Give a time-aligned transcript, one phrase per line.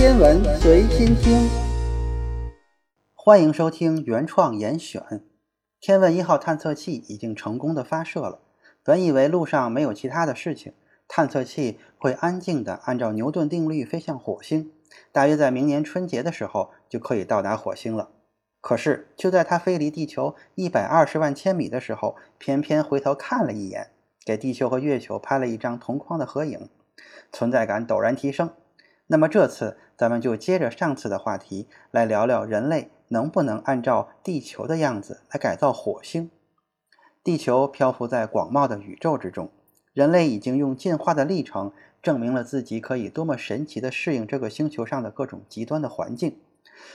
[0.00, 1.46] 天文随心听，
[3.14, 5.02] 欢迎收听原创严选。
[5.78, 8.40] 天问一号探测器已经成功的发射了。
[8.82, 10.72] 本以为路上没有其他的事情，
[11.06, 14.72] 探测器会安静的按照牛顿定律飞向火星，
[15.12, 18.08] 大约在明年春节的时候就可以到达火星了。
[18.62, 23.90] 可是就在它飞离地球一百二十万千米的时候，偏偏回头看了一眼，
[24.24, 26.70] 给地球和月球拍了一张同框的合影，
[27.30, 28.50] 存在感陡然提升。
[29.12, 36.30] 那么这次咱们就接着上次的话题来聊聊人类能不能按照地球的样子来改造火星。
[37.24, 39.50] 地球漂浮在广袤的宇宙之中，
[39.92, 46.36] 人类已经用进化的历程证明了自己可以多么神奇地适应这个星球上的各种极端的环境。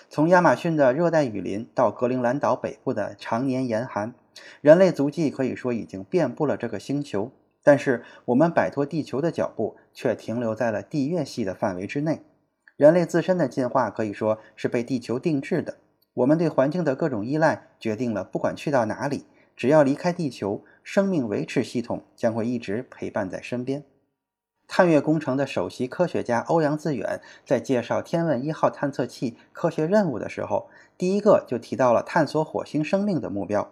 [0.09, 4.13] 从亚马逊的热带雨林到格陵兰岛北部的常年严寒，
[4.61, 7.31] 人类足迹可以说已经遍布了这个星球。
[7.65, 12.21] 但是我们摆脱地球的脚步，却停留在了地月系的范围之内。
[12.77, 15.77] 人类自身的进化可以说是被地球定制的。
[16.13, 23.83] 我们对环境的各种依赖，决定了不管去到哪里，只要离开地球，生命维持系统将会一直陪伴在身边。
[24.67, 33.71] 探月工程的首席科学家欧阳自远在介绍天问一号探测器科学任务的时候，第一个就提到了探索火星生命的目标。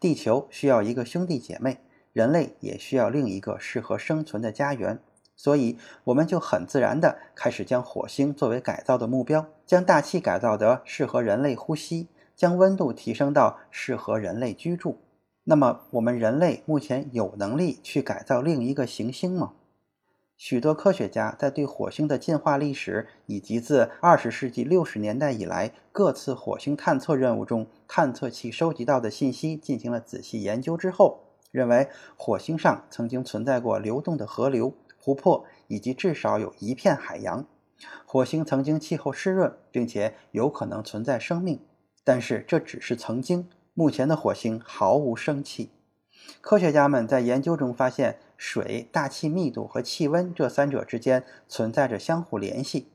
[0.00, 1.83] 地球需要一个兄弟姐妹。
[2.14, 5.00] 人类也需要另一个适合生存的家园，
[5.34, 12.06] 所以我们就很自然地开始将火星作为改造的目标，将大气改造得适合人类呼吸，
[12.36, 15.00] 将温度提升到适合人类居住。
[15.42, 19.54] 那么，我们人类目前有能力去改造另一个行星吗？
[20.36, 31.20] 许多科学家在对火星的进化历史以及自二十世纪六十年代以来各次火星探测任务中探测器收集到的信息进行了仔细研究之后。
[31.54, 37.46] 认为火星上曾经存在过流动的河流、湖泊，以及至少有一片海洋。
[38.04, 41.60] 火星曾经气候湿润，并且有可能存在生命，
[42.02, 43.48] 但是这只是曾经。
[43.72, 45.70] 目前的火星毫无生气。
[46.40, 52.88] 科学家们在研究中发现，水、大气密度和气温这三者之间存在着相互联系。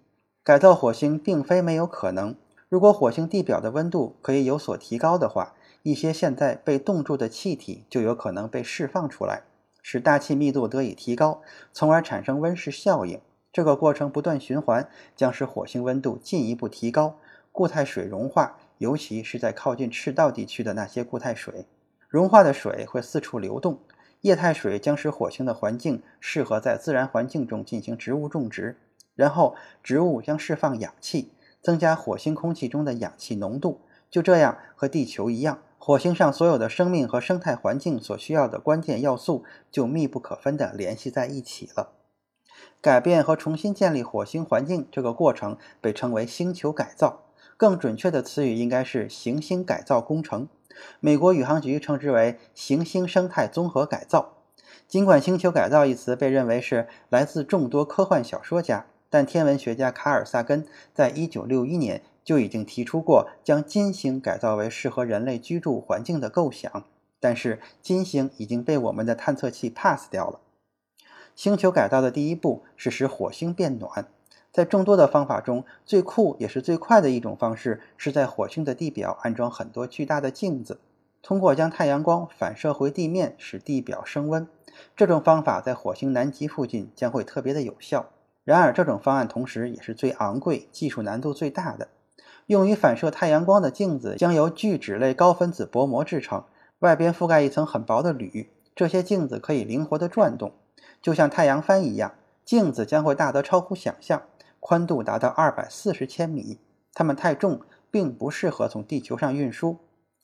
[0.44, 2.35] 改造火星并非没有可能。
[2.67, 5.53] 如果火星地表的温度可以有所提高的话。
[5.84, 9.44] 一些现在被冻住的气体就有可能被释放出来，
[9.81, 11.41] 使大气密度得以提高，
[11.72, 13.22] 从而产生温室效应。
[13.51, 17.18] 这个过程不断循环，将使火星温度进一步提高，
[17.51, 21.66] 固态水融化，尤其是在靠近赤道地区的那些固态水。
[22.07, 23.79] 融化的水会四处流动，
[24.22, 28.78] 液态水将使火星的环境适合在自然环境中进行植物种植，
[29.16, 31.31] 然后植物将释放氧气，
[31.62, 33.81] 增加火星空气中的氧气浓度。
[34.12, 35.59] 就这样，和地球一样。
[35.81, 41.94] 火星上所有的生命和生态环境所需要的关键要素就密不可分地联系在一起了。
[42.81, 47.23] 改变和重新建立火星环境这个过程被称为星球改造，
[47.56, 50.50] 更准确的词语应该是行星改造工程。
[51.00, 54.34] 美国宇航局称之为行星生态综合改造。
[54.88, 62.01] 尽管“星球改造”一词被认为是来自众多科幻小说家，但天文学家卡尔萨根在一九六一年。
[62.29, 66.84] 就已经提出过将金星改造为适合人类居住环境的构想，
[67.19, 70.39] 但是金星已经被我们的探测器 pass 掉了。
[71.35, 74.06] 星球改造的第一步是使火星变暖，
[74.51, 80.79] 在众多的方法中，最酷也是最快的一种方式是在火星的地表安装很多巨大的镜子，
[81.23, 84.47] 通过将太阳光反射回地面，使地表升温。
[84.95, 88.12] 这种方法在火星南极附近将会特别的有效。
[88.44, 91.88] 然而，这种方案同时也是最昂贵、技术难度最大的。
[92.49, 96.45] 用于反射太阳光的镜子将由聚酯类高分子薄膜制成，
[96.79, 98.49] 外边覆盖一层很薄的铝。
[98.75, 100.53] 这些镜子可以灵活地转动，
[100.99, 102.15] 就像太阳帆一样。
[102.43, 104.23] 镜子将会大得超乎想象，
[104.59, 106.57] 宽度达到二百四十千米。
[106.95, 107.61] 它们太重，
[107.91, 109.77] 并不适合从地球上运输，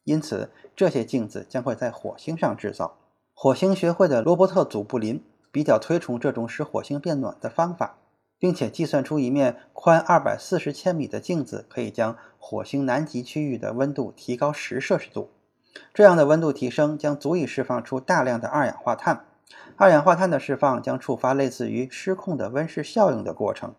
[0.03, 2.97] 因此这些镜子将会在火星上制造。
[3.35, 7.97] 火星学会的罗伯特·祖布林比较推崇这种使火星变暖的方法。
[8.39, 15.29] 并且计算出一面宽二百四十千米的镜子可以将火星南极区域的温度提高十摄氏度。
[15.93, 19.25] 这样的温度提升将足以释放出大量的二氧化碳。
[19.77, 23.75] 二氧化碳的释放将触发类似于失控的温室效应的过程。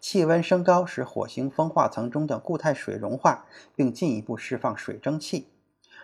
[0.00, 3.44] 气温升高使火星风化层中的固态水融化，
[3.76, 5.48] 并进一步释放水蒸气。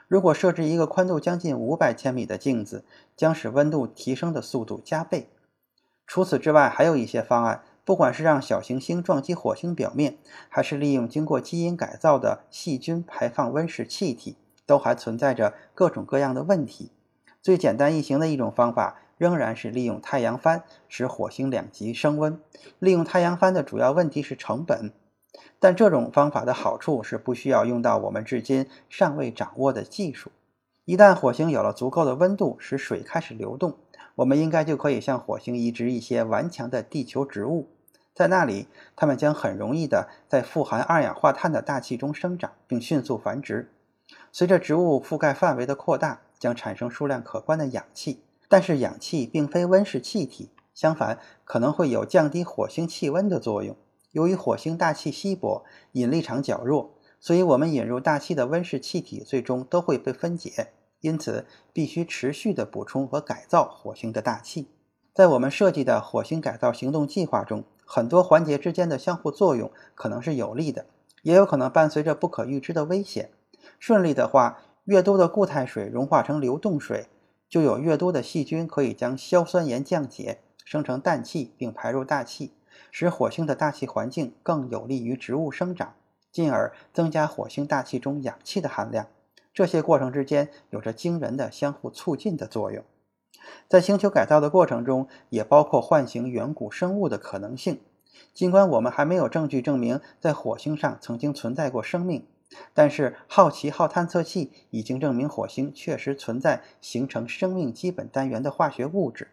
[0.06, 2.84] 如果设置一个宽度将近五百千米的镜子，
[3.16, 5.30] 将使温度提升的速度加倍。
[6.06, 7.62] 除此之外，还有一些方案。
[7.86, 10.18] 不管是让小行星撞击火星表面，
[10.48, 14.36] 还是利用经过基因改造的细菌排放温室气体，
[14.66, 16.90] 都还存在着各种各样的问题。
[17.40, 22.40] 最简单易行的一种方法，仍然是利用太阳帆使火星两极升温。
[22.80, 24.90] 利用太阳帆的主要问题是成本，
[25.60, 30.32] 但这种方法的好处是不需要用到我们至今尚未掌握的技术。
[30.86, 33.76] 一旦火星有了足够的温度，使水开始流动，
[34.16, 37.68] 我们应该就可以向火星移植一些顽强的地球植物。
[38.16, 38.66] 在那里，
[38.96, 43.70] 它们将很容易地在富含二氧化碳的大气中生长，并迅速繁殖。
[44.32, 48.22] 随着植物覆盖范围的扩大，将产生数量可观的氧气。
[48.48, 53.76] 但是，氧气并非温室气体，相反，可能会有降低火星气温的作用。
[54.12, 60.72] 由于火星大气稀薄，引力场较弱，所以我们引入大气的温室气体最终都会被分解。
[61.02, 64.68] 因此，必须持续地补充和改造火星的大气。
[65.12, 70.86] 在我们设计的火星改造行动计划中，很多环节之间的相互作用可能是有利的，
[71.22, 73.30] 也有可能伴随着不可预知的危险。
[73.78, 77.06] 顺利的话，越多的固态水融化成流动水，
[77.48, 82.52] 就有越多的细菌可以将硝酸盐降解，生成氮气并排入大气，
[82.90, 85.94] 使火星的大气环境更有利于植物生长，
[86.32, 89.06] 进而增加火星大气中氧气的含量。
[89.54, 92.84] 这些过程之间有着惊人的相互促进的作用。
[93.68, 97.80] 在星球改造的过程中，也包括唤醒远古生物的可能性。
[98.32, 102.26] 尽管我们还没有证据证明在火星上曾经存在过生命，
[102.74, 109.28] 但是好奇号探测器已经证明火星确实存在形成生命基本单元的化学物质。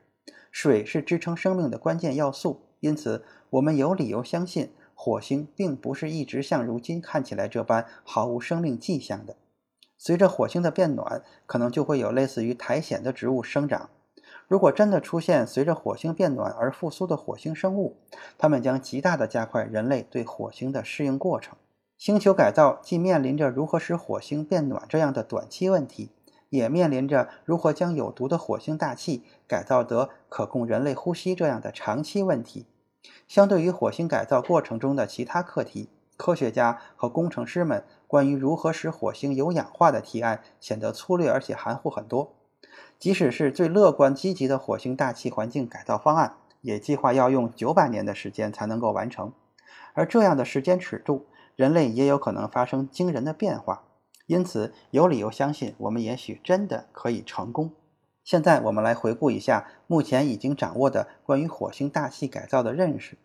[0.51, 9.35] 水是支撑生命的关键要素，因此我们有理由相信火星并不是一直像如今看起来这般毫无生命迹象的。
[9.97, 13.89] 随着火星的变暖，可能就会有类似于苔藓的植物生长。
[14.53, 17.97] 如果真的出现随着火星变暖而复苏的火星生物，
[18.37, 21.57] 它们将极大地加快人类对火星的适应过程。
[21.97, 26.11] 星球改造既面临着如何使火星变暖这样的短期问题，
[26.51, 32.67] 也面临着如何将有毒的火星大气改造得可供人类呼吸这样的长期问题。
[33.27, 37.83] 相对于火星改造过程中的其他课题，科学家和工程师们。
[38.05, 42.35] 关于如何使火星有氧化的提案显得粗略而且含糊很多。
[42.99, 49.33] 即使是最乐观积极的火星大气环境改造方案，也计划要用九百年的时间才能够完成。
[49.93, 51.25] 而这样的时间尺度，
[51.55, 53.83] 人类也有可能发生惊人的变化。
[54.25, 57.71] 因此，有理由相信我们也许真的可以成功。
[58.23, 63.17] 现在，我们来回顾一下目前已经掌握的关于火星大气改造的认识。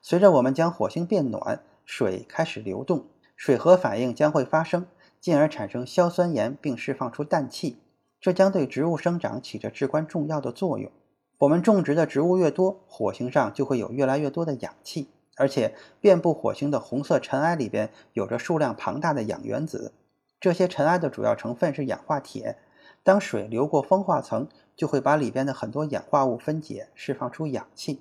[0.00, 3.06] 随着我们将火星变暖，水开始流动。
[3.36, 4.86] 水合反应将会发生，
[5.20, 7.78] 进而产生硝酸盐，并释放出氮气。
[8.24, 10.90] 这将对植物生长起着至关重要的作用。
[11.36, 19.92] 我们种植的植物越多，火星上就会有越来越多的氧气，而且遍布火星的红色尘埃里边有着数量庞大的氧原子。
[20.40, 22.56] 这些尘埃的主要成分是氧化铁。
[23.02, 28.00] 当水流过风化层，就会把里边的很多氧化物分解，释放出氧气。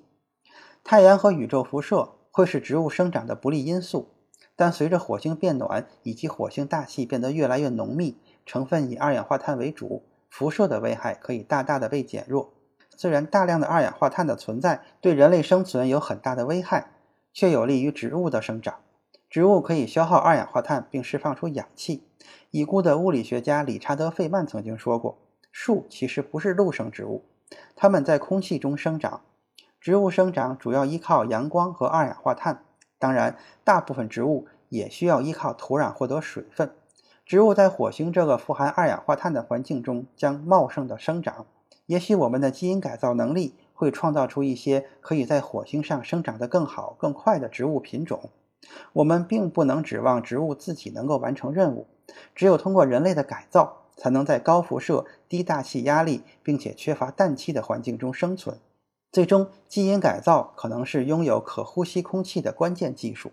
[0.85, 4.07] 太阳和宇宙辐射会是植物生长的不利因素。
[4.55, 8.15] 但随着火星变暖以及火星大气变得越来越浓密，
[8.45, 12.55] 成分以二氧化碳为主，辐射的危害可以大大的被减弱。
[12.97, 16.87] 虽然大量的二氧化碳的存在对人类生存有很大的危害，
[17.31, 18.79] 却有利于植物的生长。
[19.29, 22.07] 植物可以消耗二氧化碳并释放出氧气。
[22.49, 25.19] 已故的物理学家理查德·费曼曾经说过
[25.53, 27.23] ：“树其实不是陆生植物，
[27.75, 29.21] 它们在空气中生长。
[29.79, 32.63] 植物生长主要依靠阳光和二氧化碳。”
[32.97, 36.73] 当然，大部分植物也需要依靠土壤获得水分。
[37.25, 41.45] 植物在火星这个富含二氧化碳的环境中将茂盛的生长。
[41.85, 48.29] 也许我们的基因改造能力会创造出一些可以在火星上生长得更好、更快的植物品种。
[48.93, 51.87] 我们并不能指望植物自己能够完成任务，
[52.33, 58.57] 只有通过人类的改造，才能在高辐射、低大气压力并且缺乏氮气的环境中生存。
[59.11, 63.31] 最终，基因改造可能是拥有可呼吸空气的关键技术。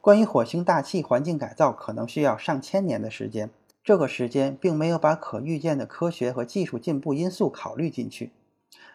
[0.00, 3.50] 关于火星大气环境改造，可能需要上千年的时间。
[3.82, 8.32] 这个时间并没有把可预见的科学和技术进步因素考虑进去。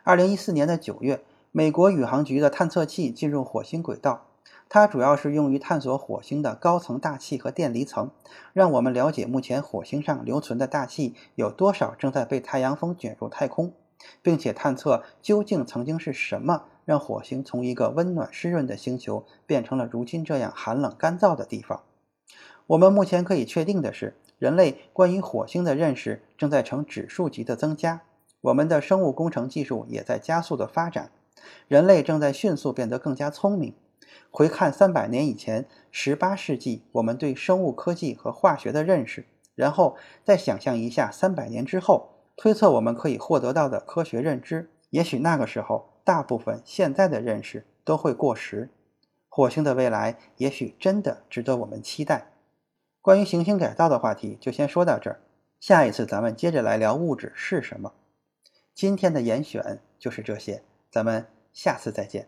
[0.04, 4.26] 二零一四年的九月，美国宇航局的探测器进入火星轨道，
[4.68, 8.10] 它主要是用于探索火星的高层大气和电离层，
[8.54, 13.74] 让我们了解目前火星上留存的大气有多少正在被太阳风卷入太空。
[14.22, 21.84] 并且探测究竟曾经是什么让火星从一个温暖湿润的星球变成了如今这样寒冷干燥的地方。
[22.66, 28.02] 我们目前可以确定的是，人类关于火星的认识正在呈指数级的增加。
[28.42, 31.12] 我们的生物工程技术也在加速的发展，
[31.68, 33.76] 人类正在迅速变得更加聪明。
[34.32, 42.10] 回看三百年以前，十八世纪我们对生物科技和化学的认识，然后再想象一下三百年之后。
[42.36, 48.70] 推测我们可以获得到的科学认知，也许那个时候大部分现在的认识都会过时。
[49.28, 52.32] 火星的未来也许真的值得我们期待。
[53.02, 55.20] 关于行星改造的话题就先说到这儿，
[55.60, 57.94] 下一次咱们接着来聊物质是什么。
[58.74, 62.28] 今天的严选就是这些，咱们下次再见。